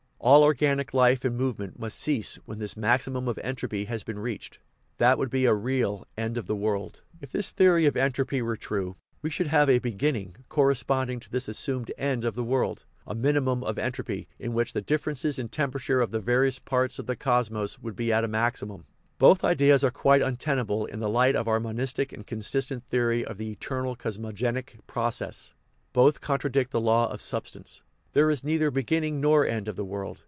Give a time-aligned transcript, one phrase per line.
[0.23, 4.59] All organic life and movement must cease when this maximum of entropy has been reached.
[4.99, 8.55] That would be a real" end of the world." If this theory of entropy were
[8.55, 13.15] true, we should have a" beginning" corresponding to this assumed "end" of the world a
[13.15, 17.07] minimum of entropy, in which the dif ferences in temperature of the various parts of
[17.07, 18.85] the cos mos would be at a maximum.
[19.17, 23.39] Both ideas are quite untenable in the light of our monistic and consistent theory of
[23.39, 25.55] the eternal cosmogenetic process;
[25.93, 27.81] both con tradict the law of substance.
[28.13, 30.19] There is neither begin ning nor end of the world.